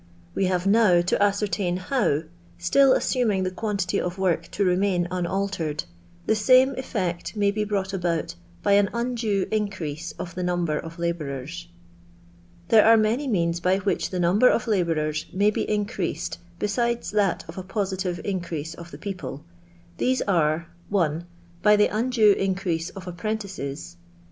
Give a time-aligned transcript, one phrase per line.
[0.33, 2.23] We have now to ascer tain how,
[2.57, 5.83] still assuming the quantity of work to remain unaltered,
[6.25, 8.33] the same cH'ect may be brought about
[8.63, 11.67] by au undue iticrease of the number of labom efs.
[12.69, 17.45] There are many means by which the number of labourers may be increased besides that
[17.47, 19.45] of a positive increase of the people.
[19.97, 21.25] These are— 1.
[21.61, 23.97] By the undue increase of apprentices.